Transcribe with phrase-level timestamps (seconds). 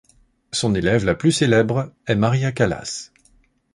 [0.51, 3.11] Son élève la plus célèbre est Maria Callas.